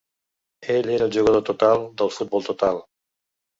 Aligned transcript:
Ell 0.75 0.89
era 0.93 1.09
el 1.09 1.13
‘jugador 1.17 1.45
total’ 1.51 1.87
del 2.01 2.13
‘futbol 2.19 2.51
total’. 2.51 2.85